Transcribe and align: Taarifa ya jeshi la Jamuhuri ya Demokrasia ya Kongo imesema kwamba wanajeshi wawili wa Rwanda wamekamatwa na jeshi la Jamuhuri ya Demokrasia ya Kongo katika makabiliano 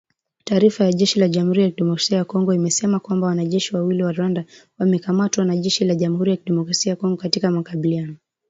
Taarifa 0.43 0.83
ya 0.83 0.93
jeshi 0.93 1.19
la 1.19 1.27
Jamuhuri 1.27 1.61
ya 1.61 1.69
Demokrasia 1.71 2.17
ya 2.17 2.25
Kongo 2.25 2.53
imesema 2.53 2.99
kwamba 2.99 3.27
wanajeshi 3.27 3.75
wawili 3.75 4.03
wa 4.03 4.11
Rwanda 4.11 4.45
wamekamatwa 4.79 5.45
na 5.45 5.57
jeshi 5.57 5.85
la 5.85 5.95
Jamuhuri 5.95 6.31
ya 6.31 6.37
Demokrasia 6.45 6.89
ya 6.89 6.95
Kongo 6.95 7.17
katika 7.17 7.51
makabiliano 7.51 8.15